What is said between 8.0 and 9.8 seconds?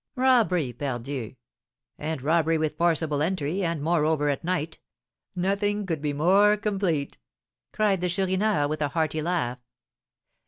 the Chourineur, with a hearty laugh.